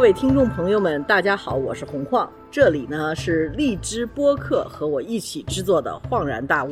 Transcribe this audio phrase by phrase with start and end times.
[0.00, 6.70] 各位听众朋友们，大家好，我是洪晃，这里呢是荔枝播客和我一起制作的《恍然大悟》。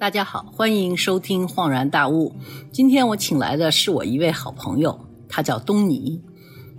[0.00, 2.34] 大家好，欢迎收听《恍然大悟》。
[2.72, 6.20] 今天我请来的是我一位好朋友，他叫东尼。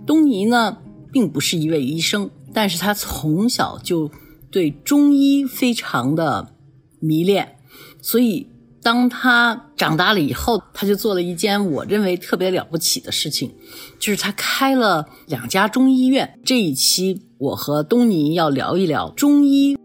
[0.06, 0.76] 东尼呢，
[1.10, 4.10] 并不是一位医生，但是他从小就
[4.50, 6.52] 对中医非常的
[6.98, 7.56] 迷恋，
[8.02, 8.46] 所以。
[8.82, 13.54] 当他长大了以后，他就做了一件我认为特别了不起的事情，
[13.98, 16.40] 就是他开了两家中医院。
[16.44, 19.76] 这一期我和东尼要聊一聊中医，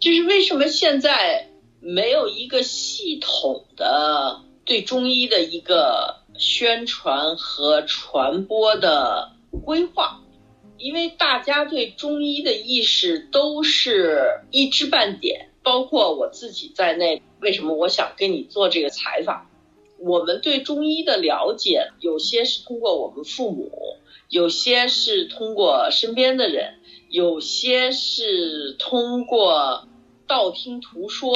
[0.00, 9.32] 就是为什么现在没有一个系统的对中医的一个宣传和传播的
[9.64, 10.20] 规划，
[10.78, 17.24] 因为大家对中医的意识都是一知半点，包括我自己在内。
[17.40, 19.50] 为什么我想跟你做这个采访？
[19.98, 23.72] 我们对中医的了解，有些是通过我们父母，
[24.28, 26.74] 有些是通过身边的人，
[27.08, 29.88] 有些是通过
[30.28, 31.34] 道听途说，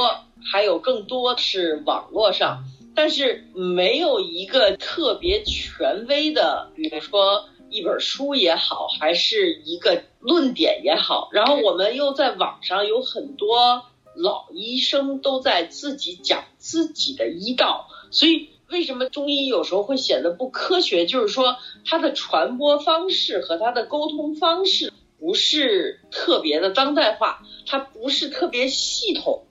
[0.53, 2.63] 还有更多是网络上，
[2.95, 11.31] 但是没有一个特别权威的，比如说一本书也好，还是一个论点也好。
[11.33, 13.87] 然后我们又在网上有很多。
[14.17, 21.07] 老医生都在自己讲自己的医道，所以为什么中医有时候会显得不科学？
[21.07, 29.45] 就是说它的传播方式和它的沟通方式不是特别的当代化，它不是特别系统。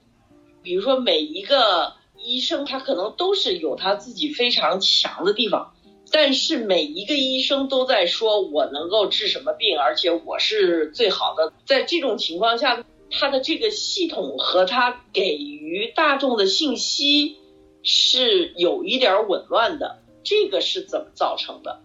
[0.62, 5.74] 比如说每一个医生他可能都是有他自己非常强的地方，
[6.12, 11.52] 但是每一个医生都在说我能够治什么病，而且我是最好的。
[11.64, 12.84] 在这种情况下。
[13.10, 17.36] 它的这个系统和它给予大众的信息
[17.82, 21.82] 是有一点紊乱的，这个是怎么造成的？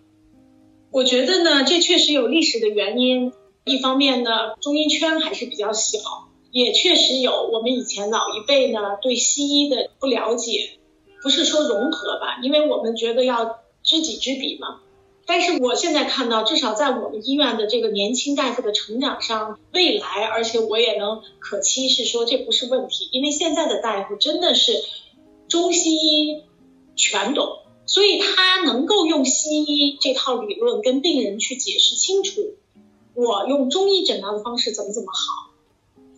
[0.92, 3.34] 我觉得呢，这确实有历史的原因。
[3.66, 5.98] 一方面呢，中医圈还是比较小，
[6.52, 10.78] 也确实有我们以前老一辈呢对西医的不了解，
[11.24, 14.82] 不是说融合吧，因为我们觉得要知己知彼嘛。
[15.28, 24.74] 但是我现在看到，至少在我们医院的这个年轻大夫的成长上，未来，而且我也能可期是说这不是问题，因为现在的大夫真的是
[25.48, 26.44] 中西医
[26.96, 32.54] 全懂，所以他能够用西医这套理论跟病人去解释清楚，
[33.16, 35.54] 我用中医诊疗的方式怎么怎么好。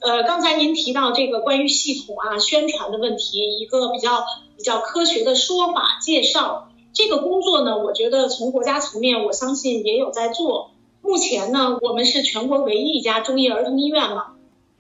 [0.01, 4.25] 呃，刚才您提到这个关于系统啊宣传的问题，一个比较
[4.57, 6.69] 比较科学的说法介绍。
[6.97, 10.71] 这个工作呢，我觉得从国家层面，我相信也有在做。
[11.03, 14.33] 目前呢，我们是全国唯一一家中医儿童医院嘛，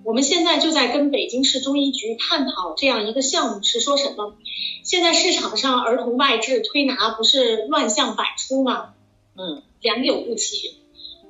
[0.03, 4.33] 我们现在就在跟北京市中医局探讨这样一个项目，是说什么？
[4.83, 8.95] 现在市场上儿童外治推拿不是乱象百出吗？
[9.35, 10.71] 嗯，良莠不齐，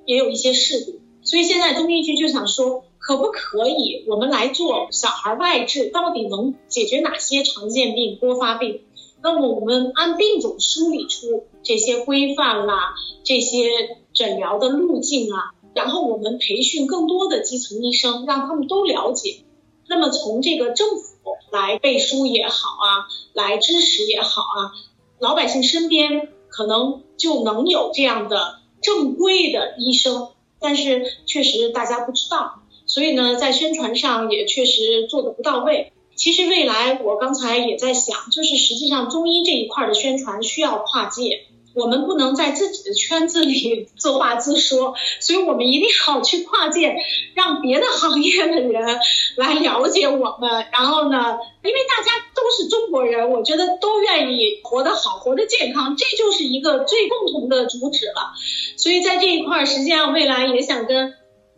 [0.06, 8.84] 也有一些事故，所以现在中医局就想说，可不可以我们来做小孩外治，到底能解决哪些常见病、多发病？
[9.22, 13.70] 那么我们按病种梳理出这些规范啦，这些
[14.14, 19.44] 诊疗的路径啊，然后我们培训更多的基层医生，让他们都了解。
[19.88, 21.18] 那么从这个政府
[21.52, 24.72] 来背书也好啊，来支持也好啊，
[25.20, 30.30] 老百姓身边可能就能有这样的正规的医生，
[30.60, 35.94] 但是确实大家不知道，所以呢，在宣传上也确实做的不到位。
[36.18, 41.46] 其实未来我刚才也在想，就是实际上中医这一块的宣传需要跨界，
[41.76, 46.96] 我们不能在自己的圈子里自话自说，所以我们一定要去跨界，
[47.36, 49.00] 让别的行业的人
[49.36, 50.66] 来了解我们。
[50.72, 58.34] 然后呢，因为大家都是中国人，我觉得都愿意活得好，活得健康，这就是一个最共同的主旨了。
[58.76, 61.14] 所以在这一块，实际上未来也想跟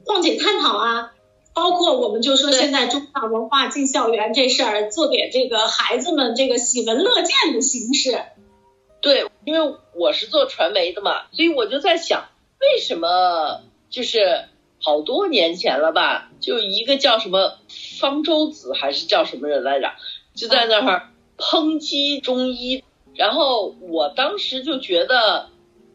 [0.06, 1.12] 凤姐探讨啊。
[1.60, 8.18] 包括我们就说现在中大文化进校园这事儿，做点这个孩子们这个喜闻乐见的形式。
[9.02, 12.30] 对，因为我是做传媒的嘛，所以我就在想，
[12.62, 13.60] 为什么
[13.90, 14.46] 就是
[14.82, 17.58] 好多年前了吧，就一个叫什么
[18.00, 19.92] 方舟子还是叫什么人来着，
[20.34, 22.86] 就在那儿抨击中医，
[23.16, 25.50] 然后我当时就觉得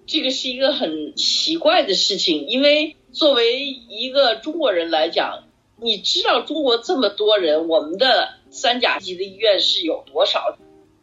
[0.05, 5.44] 这个是一个很奇怪的事情，因为作为一个中国人来讲。
[5.81, 10.57] 你知道中国这么多人，我们的三甲级的医院是有多少？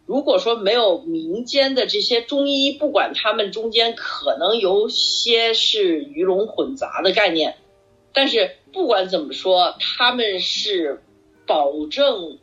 [0.06, 7.58] 如果说没有民间的这些中医，不管他们中间可能有些是鱼龙混杂的概念，
[8.12, 11.02] 但是不管怎么说，他们是
[11.46, 12.40] 保证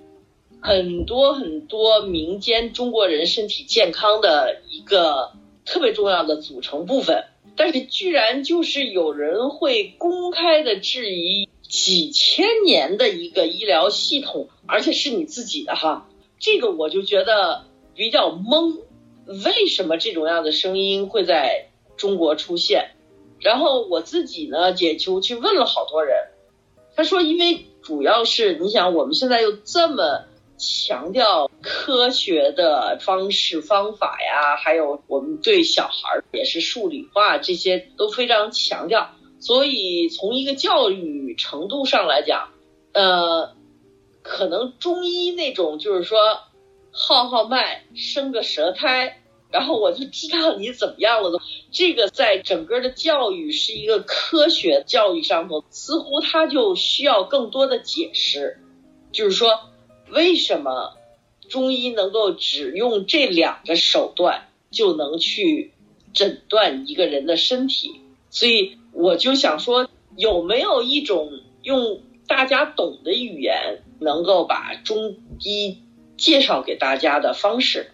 [0.61, 5.33] 很多很多民间中国人身体健康的一个
[5.67, 7.25] 特别重要的组成部分，
[7.57, 18.81] 但是居然就是有人会公开的质疑几千年的一个医疗系统，而且是你自己的哈，这个我就觉得比较懵，
[19.45, 22.91] 为什么这种样的声音会在中国出现？
[23.41, 26.17] 然后我自己呢也就去问了好多人，
[26.97, 30.25] 他说，因为主要是你想我们现在又这么。
[30.61, 39.13] 强调科学的方式方法呀，还有我们对小孩也是数理化这些都非常强调，
[39.49, 42.51] 所以从一个教育程度上来讲，
[42.93, 43.57] 呃，
[44.21, 46.19] 可能中医那种就是说
[46.91, 51.41] 号号脉生个舌苔，然后我就知道你怎么样了，
[51.71, 58.59] 这个在整个的教育是一个科学教育上头，似乎它就需要更多的解释，
[59.13, 59.61] 就是说。
[60.11, 60.95] 为什么
[61.51, 65.75] 中医能够只用这两个手段就能去
[66.15, 68.01] 诊断一个人的身体？
[68.31, 71.31] 所以我就想说，有没有一种
[71.63, 75.79] 用大家懂的语言，能够把中医
[76.17, 77.93] 介绍给大家的方式？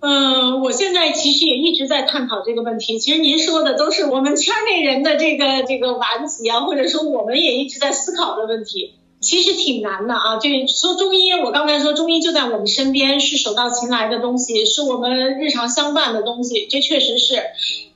[0.00, 2.98] 嗯，我现在其实也一直在探讨这个问题。
[2.98, 8.94] 其实您说的都是我们圈内人的这个这个顽疾啊，或者说我们也一直在思考的问题。
[9.20, 17.42] 其实挺难的啊，就说中医，我刚才说中医就在我们身边，是手到擒来的东西，是我们日常相伴的东西，这确实是。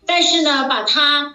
[0.06, 1.34] 但是呢，把它，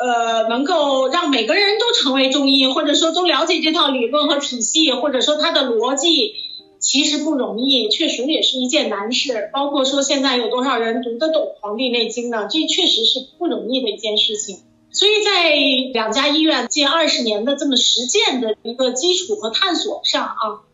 [0.00, 6.32] 呃，能够让每个人都成为中医，或者说都了解这套理论和体系，或者说它的逻辑，
[6.78, 9.50] 其实不容易，确实也是一件难事。
[9.52, 12.48] 包括说现在有多少人读得懂《黄帝内经》呢？
[12.50, 14.60] 这确实是不容易的一件事情。
[14.90, 15.50] 所以在
[15.92, 20.64] 两家医院近二十年的这么实践的一个基础和探索上啊，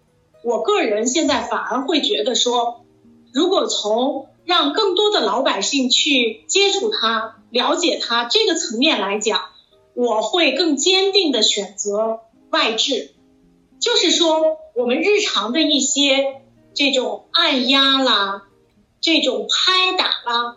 [0.44, 2.84] 我个人现在反而会觉得说，
[3.32, 9.42] 如果从让更多的老百姓去接触它、了解它这个层面来讲，
[9.94, 12.20] 我会更坚定的选择
[12.50, 13.10] 外治，
[13.78, 16.40] 就是说我们日常的一些
[16.72, 18.44] 这种按压啦、
[19.02, 20.56] 这种拍打啦，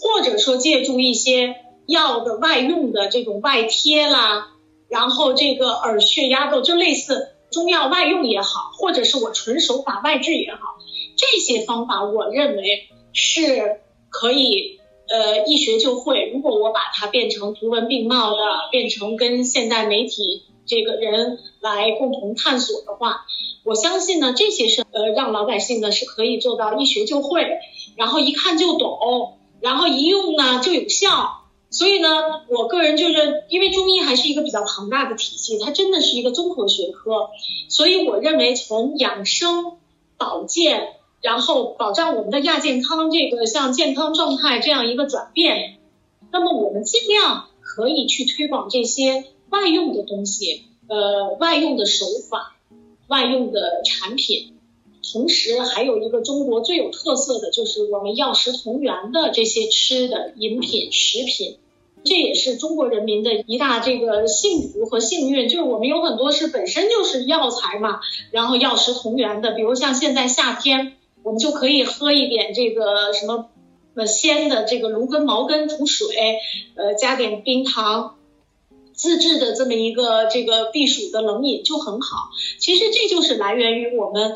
[0.00, 1.56] 或者说借助一些。
[1.86, 4.46] 药的外用的这种外贴啦，
[4.88, 10.78] 然后这个耳穴压豆，就类似中药外用也好，或者是我纯手法外治也好，
[11.14, 13.80] 这些方法我认为是
[14.10, 14.78] 可以
[15.08, 16.30] 呃一学就会。
[16.34, 18.36] 如果我把它变成图文并茂的，
[18.70, 23.22] 变成跟现代媒体这个人来共同探索的话，
[23.64, 27.46] 我相信呢这些是呃让老百姓呢是可以做到一学就会，
[27.96, 31.40] 然后一看就懂，然后一用呢就有效。
[31.70, 32.08] 所以呢，
[32.50, 37.30] 我个人就是因为中医还是一个比较庞大的体系，它真的是一个综合学科，
[37.68, 39.72] 所以我认为从养生、
[40.16, 40.94] 保健，
[41.24, 45.78] 然后保障我们的亚健康这个像健康状态这样一个转变，
[46.30, 52.56] 那么我们尽量可以去推广这些外用的东西，呃，外用的手法、
[53.08, 54.52] 外用的产品，
[55.14, 61.56] 同时还有一个中国最有特色的就是我们药食同源的这些吃的饮品、食品。
[62.04, 68.00] 这也是中国人民的一大这个幸福和幸运，就是我们有很多是本身就是药材嘛，
[68.30, 73.50] 然后药食同源的，比如像现在夏天，我们就可以喝一点这个什么
[73.94, 76.38] 呃鲜的这个芦根、毛根煮水，
[76.76, 78.16] 呃加点冰糖，
[78.92, 82.30] 自制的这么一个这个避暑的冷饮就很好。
[82.60, 84.34] 其实这就是来源于我们。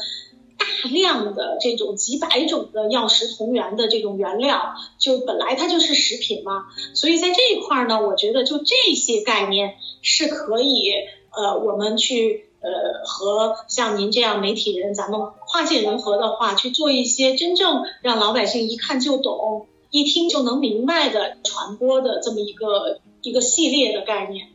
[0.59, 10.93] 大量的这种几百种的药食同源的这种原料，就本来它就是食品嘛，所以在这一块呢，我觉得就这些概念是可以，
[11.31, 24.49] 呃，我们去呃和像您这样媒体人，咱们跨界融合的话，去做一些真正让老百姓一看就懂、一听就能明白的传播的这么一个一个系列的概念，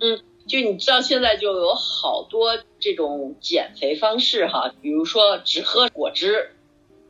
[0.00, 0.20] 嗯。
[0.48, 6.52] 就你知道，现在就有好多这种减肥方式哈，比如说只喝果汁。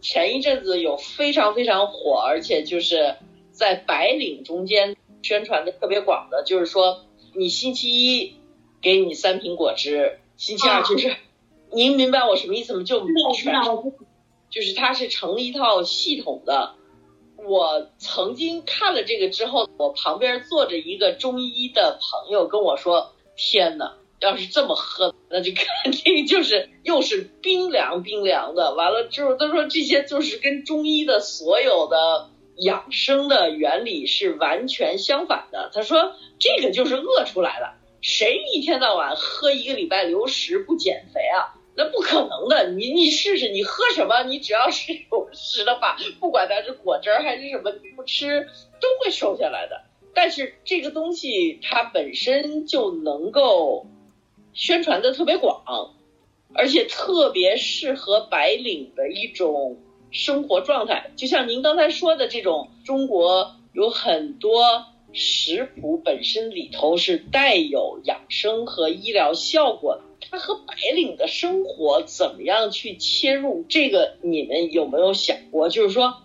[0.01, 3.17] 前一阵子有非常非常火，而且就是
[3.53, 7.03] 在白领中间宣传的特别广的，就是说
[7.35, 8.37] 你星期一
[8.81, 11.17] 给你三瓶果汁，星期二就是，
[11.73, 12.83] 您明白我什么意思吗？
[12.85, 13.55] 就全，
[14.51, 16.75] 就是它是成一套系统的。
[17.37, 23.13] 我曾经看了这个之后，我旁边坐着一个中医的朋友跟我说。
[23.39, 28.75] 天呐，要是这么喝，那就肯定就是又是冰凉冰凉的。
[28.75, 35.71] 完了之后，他说这些就是跟中医的所有的养生的原理是完全相反的。
[35.75, 41.55] 他说这个就是饿出来的，谁一天到晚喝一个礼拜流食不减肥啊？
[41.79, 48.47] 那不可能的，你你试试，你喝什么，你只要是有食的话，不管它是果汁还是什么，不吃
[48.81, 49.83] 都会瘦下来的。
[50.15, 53.87] 但是这个东西它本身就能够
[54.55, 55.95] 宣传的特别广，
[56.55, 59.79] 而且特别适合白领的一种
[60.11, 61.11] 生活状态。
[61.17, 70.03] 就像您刚才说的这种，中国有很多食谱本身里头是带有养生和医疗效果的。
[70.29, 73.65] 它和白领的生活怎么样去切入？
[73.69, 75.69] 这个你们有没有想过？
[75.69, 76.23] 就是说，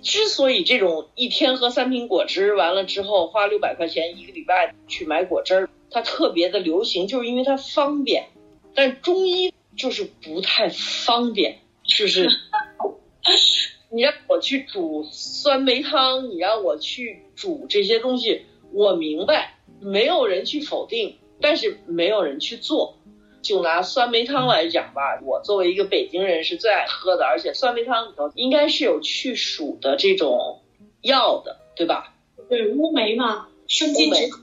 [0.00, 8.28] 之所以这种一天喝三瓶果汁，完了之后花六百块钱一个礼拜去买果汁儿，它特别的流行，就是因为它方便。
[8.74, 12.28] 但中医就是不太方便，就是
[13.92, 22.96] 你让我去煮酸梅汤，你让我去煮这些东西，我明白，没有人去否定，但是没有人去做。
[23.42, 30.62] 就拿酸梅汤来讲吧，我作为一个北京人是最爱喝的，而且酸梅汤里头应该是有去暑的这种
[31.02, 32.14] 药的，对吧？
[32.48, 34.40] 对，乌梅嘛，生津止渴。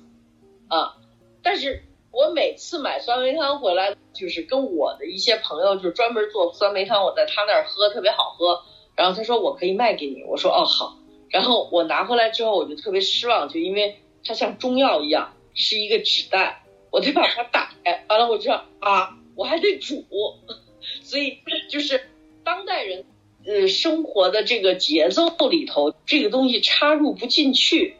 [0.67, 0.97] 啊，
[1.41, 8.63] 但是我每次买酸梅汤回来，就是跟我的一些朋友就专门做酸梅汤，我在他那儿喝特别好喝，
[8.99, 10.97] 然后他说我可以卖给你，我说哦好，
[11.29, 16.65] 然后我拿回来之后我就特别失望，就因为它像中药一样，是一个纸袋。
[16.91, 20.03] 我得把它打开，完了我就啊，我还得煮，
[21.01, 21.37] 所以
[21.69, 22.09] 就是
[22.43, 23.05] 当代人
[23.45, 27.95] 呃生活的这个节奏里头，这个东西插入不进去，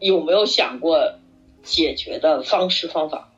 [0.00, 1.20] 有没有想过
[1.62, 3.30] 解决的方式方法？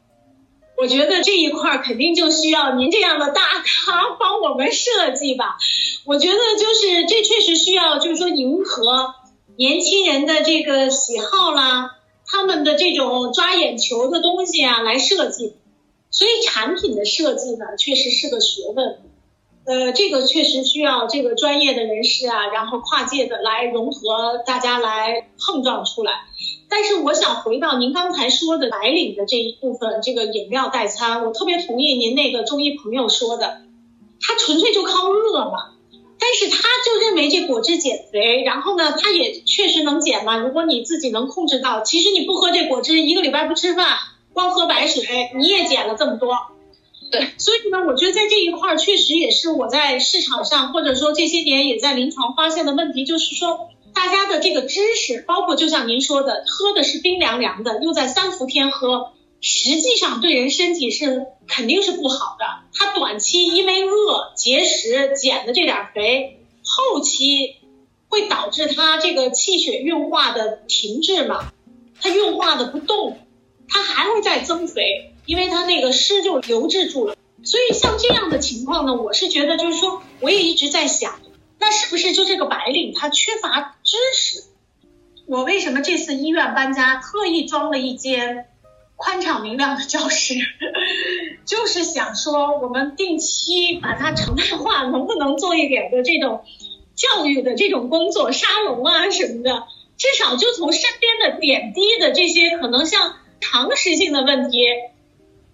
[0.81, 5.59] 我觉得这一块肯定就需要您这样的大咖帮我们设计吧。
[6.05, 9.15] 我觉得就是这确实需要，就是说迎合
[9.57, 11.97] 年轻人的这个喜好啦。
[12.31, 15.55] 他们的这种抓眼球的东西啊，来设计，
[16.11, 18.99] 所以产品的设计呢，确实是个学问，
[19.65, 26.13] 呃，这个确实需要这个专业的人士啊，然后跨界的来融合，大家来碰撞出来。
[26.69, 33.63] 但是我想回到您刚才说的白领的这一部分，这个饮料代餐，我特别同意您那个中医朋友说的，
[34.21, 35.75] 他纯粹就靠饿嘛。
[36.21, 40.37] 但是他就认为这果汁减肥，然后呢，他也确实能减嘛。
[40.37, 43.97] 如果你自己能控制到，其实你不喝这果汁，一个礼拜不吃饭，
[44.33, 46.37] 光喝白水，你也减了这么多。
[47.13, 59.13] 对，所以呢，我觉得在这一块儿确实也是我在市场上或者说这些年也在临床发现的问题，就是说大家的这个知识，包括就像您说的，喝的是冰凉凉的，又在三伏天喝。
[59.41, 62.45] 实际上对人身体是肯定是不好的。
[62.75, 67.57] 它短期因为饿节食减的这点肥，后期
[68.09, 71.53] 会导致它这个气血运化的停滞嘛，
[72.01, 73.19] 它运化的不动，
[73.69, 77.15] 它还会再增肥，因为它那个湿就留滞住了。
[77.45, 81.21] 所以像这样的情况呢，我是觉得就是说，我也一直在想，
[81.59, 84.45] 那是不是就这个白领他缺乏知识？
[85.27, 88.47] 我为什么这次医院搬家特意装了一间？
[88.97, 90.35] 宽敞明亮的教室，
[91.47, 96.43] 就是想说，我们定期把它常态化，能不能做一点的这种
[96.97, 104.65] 教育的这种工作，沙龙啊什么的，至少就从身边的点滴的这些可能像常识性的问题，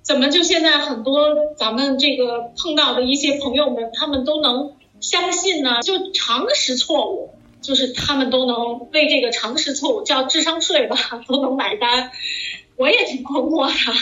[0.01, 5.81] 怎么就现在很多咱们这个碰到的一些朋友们，他们都能相信呢？
[5.83, 10.97] 就常识错误，就是他们都能为这个常识错误交智商税吧，
[11.29, 12.11] 都能买单。
[12.77, 14.01] 我也挺困惑的。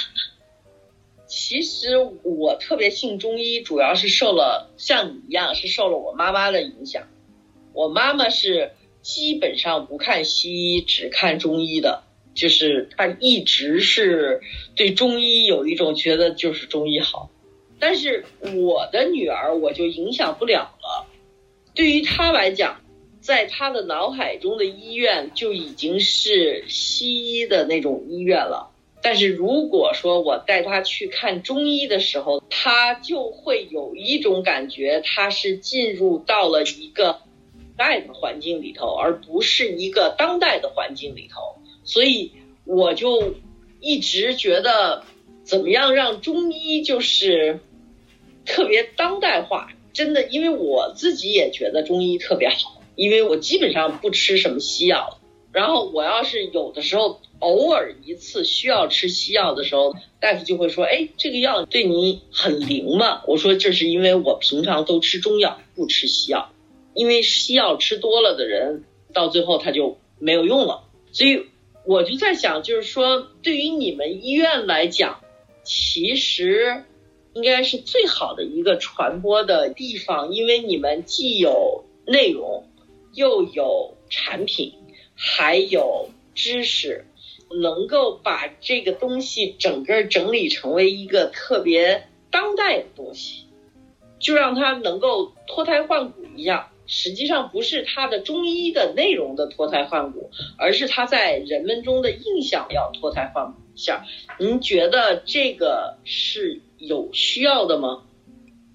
[1.26, 7.08] 其实我特别信中医，主要是受了像你一样，是受了我妈妈的影响。
[7.72, 14.42] 我妈妈是基本上不看西医，只看中医的，就是她一直是
[14.76, 17.30] 对中医有一种觉得就是中医好。
[17.82, 18.24] 但是
[18.54, 21.08] 我的女儿我就影响不了了。
[21.74, 22.80] 对于她来讲。
[23.20, 37.20] 在她的脑海中的医院就已经是西医的那种医院了，但是如果说我带她去看中医的时候，她就会有一种感觉，她是进入到了一个
[37.76, 41.62] 代的环境里头，而不是一个当代的环境里头。
[41.84, 42.32] 所以
[42.64, 43.36] 我就
[43.78, 45.04] 一直觉得，
[45.44, 47.60] 怎么样让中医就是
[48.44, 49.72] 特别当代化？
[49.92, 52.80] 真的，因为我自己也觉得中医特别好。
[52.94, 55.18] 因为我基本上不吃什么西药，
[55.50, 66.52] 然后我要是有的时候偶尔一次需要吃西药的时候，大夫就会说：“哎，这个药对你很灵吗？”我说：“这是因为我平常都吃中药，不吃西药。
[66.92, 68.84] 因为西药吃多了的人，
[69.14, 70.84] 到最后他就没有用了。
[71.12, 71.46] 所以
[71.86, 75.20] 我就在想，就是说，对于你们医院来讲，
[75.64, 76.84] 其实
[77.34, 82.66] 应该是最好的一个传播的地方，因为你们既有内容，
[83.14, 84.74] 又有产品，
[85.14, 87.06] 还有知识，
[87.62, 93.46] 能够把这个东西整个整理成为一个特别当代的东西，
[94.18, 96.68] 就让它能够脱胎换骨一样。
[96.84, 104.04] 实际上不是它的中医的内容的脱胎换骨，而是它在人们中的印象要脱胎换骨一下。
[104.38, 108.00] 您觉得这个是有需要的吗？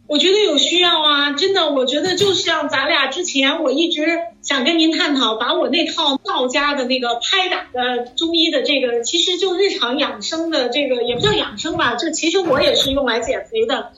[0.07, 4.07] 我觉得有需要啊，真的，我觉得就像咱俩之前，我一直
[4.41, 13.91] 想跟您探讨，把我那套道家的那个拍打的中医的这个，其实就日常养生的这个，也不叫养生吧，这其实我也是用来减肥的。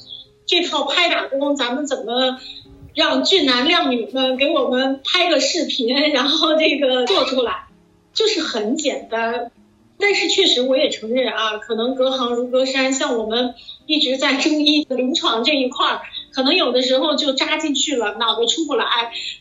[0.48, 2.40] 这套拍打功，咱们怎么？
[2.96, 7.68] 让俊男靓女们给我们拍个视频，然后这个做出来，
[8.14, 9.52] 就是很简单。
[10.00, 12.94] 但是确实我也承认啊，可能隔行如隔山。
[12.94, 13.54] 像我们
[13.86, 16.02] 一直在中医临床这一块儿，
[16.34, 18.86] 可能有的时候就扎进去了，脑子出不来，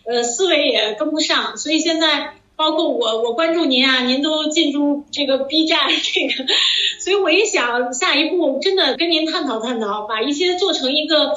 [0.05, 1.57] 呃，思维也跟不上。
[1.57, 6.53] 所以现在包括我，我关注您啊，您都进驻这个 B 站这个，
[7.01, 11.35] 所以我一想，下一步真的跟您探讨探讨，把一些做成一个。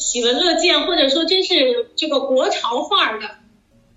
[0.00, 3.30] 喜闻乐见，或者说真是这个国潮范儿的，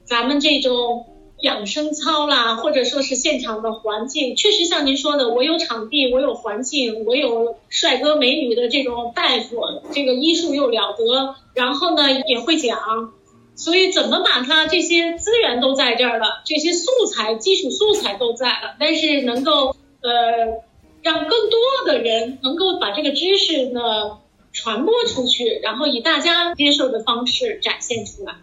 [0.03, 1.05] 咱们这种
[1.41, 13.13] 养生操啦，或者说是现场的环境，确实像您说的，我有场地，我有环境，我有帅哥美女的这种大夫，这个医术又了得，然后呢也会讲，
[13.55, 20.61] 所以怎么把它这些资源都在这儿了，这些素材基础素材都在了，但是能够呃
[21.01, 24.17] 让更多的人能够把这个知识呢。
[24.53, 28.33] 传播出去，然后以大家接受的方式展现出来。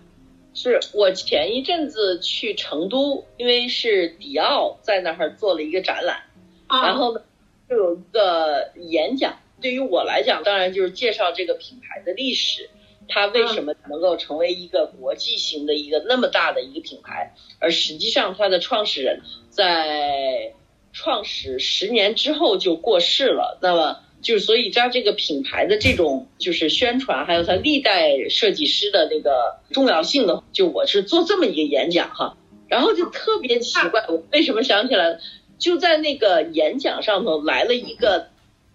[0.60, 6.24] 是我前一阵子去成都，因为是迪奥在那儿做了一个展览，
[6.68, 7.22] 然后呢
[7.68, 9.38] 就有一个演讲。
[9.60, 12.70] 对于我来讲，当然就是介绍这个品牌的历史，
[13.08, 20.54] 它为什么能够成为一个国际型的一个那么大的一个品牌，而实际上它的创始人在
[20.92, 23.58] 创始十年之后就过世了。
[23.62, 24.00] 那么。
[24.28, 32.36] 就是所以，它这个品牌的这种就是宣传，还有它历代设计师的那个重要性的，就我是做这么一个演讲哈，
[32.68, 35.18] 然后就特别奇怪，我为什么想起来，
[35.58, 38.28] 就在那个演讲上头来了一个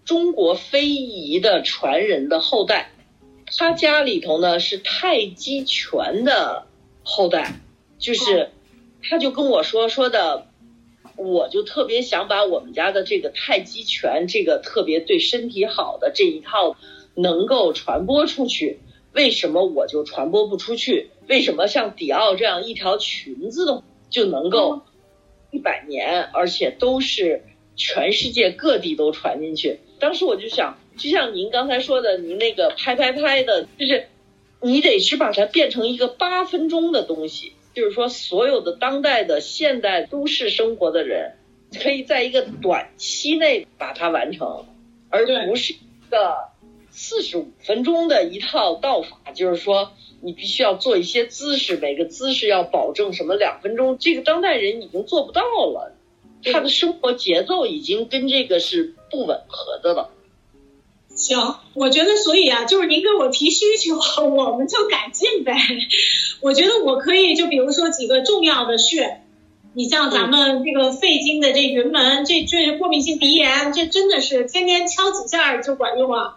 [0.05, 2.89] 中国非遗的传人的后代，
[3.55, 6.65] 他家里头呢是太极拳的
[7.03, 7.59] 后代，
[7.99, 8.49] 就是
[9.07, 10.47] 他就跟我说说的。
[11.15, 16.75] 我就特别想把我们家的这个太极拳，这个特别对身体好的这一套，
[17.15, 18.79] 能够传播出去。
[19.13, 21.11] 为什么我就传播不出去？
[21.27, 24.81] 为什么像迪奥这样一条裙子的就能够
[25.51, 27.43] 一百年，而且都是
[27.75, 29.79] 全世界各地都传进去？
[29.99, 34.07] 当时我就想，就像您刚才说的，您那个拍拍拍的，就是
[34.61, 37.53] 你得去把它变成一个八分钟的东西。
[37.73, 41.33] 就是说，所有的当代的现代都市生活的人，
[41.81, 44.65] 可以在一个短期内把它完成，
[45.09, 45.77] 而不是一
[46.09, 46.35] 个
[46.91, 49.31] 四十五分钟的一套道法。
[49.33, 55.95] 就是说，你必须要做一些姿势，每个姿势要保证什么两分钟，这个当代人已经做不到了，
[56.43, 60.11] 他的生活节奏已经跟这个是不吻合的了。
[61.23, 63.95] 行，我觉得所以啊，就是您给我提需求，
[64.27, 65.55] 我们就改进呗。
[66.41, 69.21] 我觉得我可以，就比如说几个重要的穴，
[69.73, 76.35] 你像咱们这个肺经的这云门，这这过敏性鼻炎，这真的是天天敲几下就管用啊。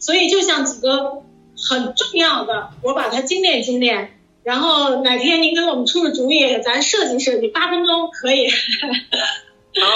[0.00, 1.22] 所以就像几个
[1.68, 8.48] 很重要的，我把它精炼精炼，然后哪天您给我们出出主意，咱设计设计，八分钟可以。
[9.78, 9.86] 好，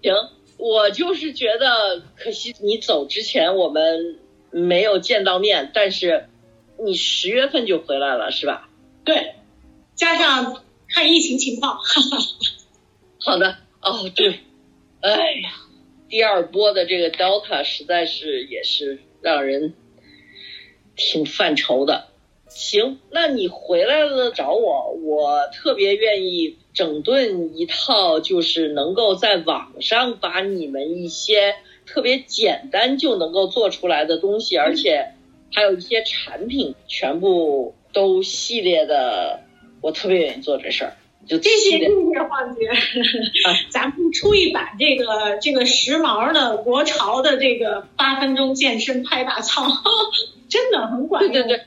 [0.00, 0.14] 行。
[0.62, 4.20] 我就是觉得可惜，你走之前我们
[4.52, 6.28] 没有见到面，但是
[6.78, 8.68] 你十月份就回来了，是吧？
[9.04, 9.34] 对，
[9.96, 11.78] 加上看疫情情况。
[13.18, 14.38] 好的，哦对，
[15.00, 15.50] 哎呀，
[16.08, 19.74] 第二波的这个 Delta 实在是也是让人
[20.94, 22.11] 挺犯愁的。
[22.54, 26.58] 行，那你回来了找我，我特别愿意。
[26.74, 35.12] 整顿一套就是能够在网上把你们一些特别简单就能够做出来的东西，而且
[35.52, 39.40] 还有一些产品全部都系列的，
[39.82, 40.96] 我特别愿意做这事儿。
[41.26, 42.70] 就这些这些环节，
[43.68, 49.66] 咱们出一版这个这个时髦的国潮的这个八分钟健身拍大操，
[50.48, 51.34] 真的很管用。
[51.34, 51.64] 对对对。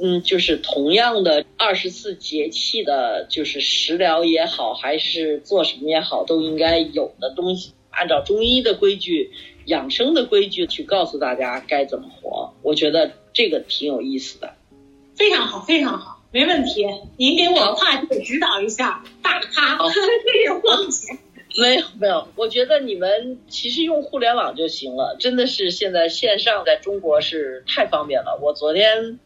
[0.00, 7.72] 嗯，就是同样的二十四节气的，就是食疗也好，还是做什么也好，都应该有的东西。
[7.90, 9.32] 按照中医的规矩，
[9.64, 12.54] 养生的规矩去告诉大家该怎么活。
[12.62, 14.54] 我觉得这个挺有意思的。
[15.16, 16.86] 非常好，非常好，没问题。
[17.16, 20.00] 您给我跨界指导一下，大咖，谢
[20.44, 21.18] 谢黄姐。
[21.60, 28.38] 没有没有，我觉得你们其实用互联网就行了，真的是现在线上在中国是太方便了。
[28.40, 29.18] 我昨天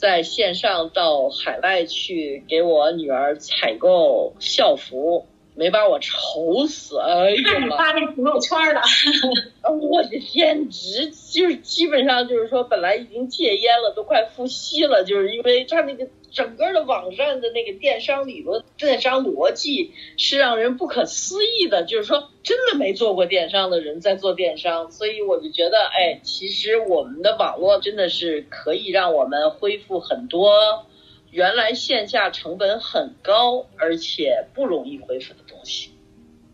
[0.00, 6.98] 在线上到海外去给我女儿采购校服，没把我愁死。
[6.98, 7.76] 哎呦妈！
[7.76, 8.80] 发那朋友圈了，
[9.90, 16.08] 我的天直就是基本上就是说，本来已经戒烟了，都快复吸了，就是因为他那个。
[16.30, 30.86] 整个的网站的那个电商理论、电商逻辑是让人不可思议的，就是说真的没做过电商的人在做电商，所以我就觉得，哎，其实我们的网络真的是可以让我们恢复很多
[31.30, 35.90] 原来线下成本很高而且不容易恢复的东西。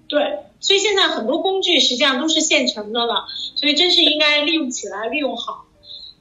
[0.08, 5.64] 对，所以现在很多工具实际上都是现成的了，所以真是应该利用起来，利用好，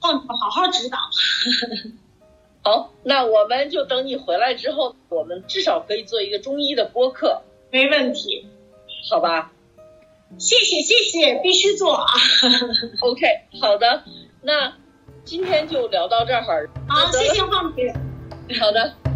[0.02, 0.98] 放好好指导。
[2.66, 8.48] 好，那我们就等你回来之后，我们至少可以做一个中医的播客，没问题，
[9.08, 9.52] 好吧？
[10.40, 12.08] 谢谢谢谢，必须做啊。
[13.02, 13.22] OK，
[13.62, 14.04] 好的，
[14.42, 14.74] 那
[15.24, 16.68] 今天就聊到这儿。
[16.90, 17.94] 好，谢谢胖姐。
[18.60, 19.15] 好的。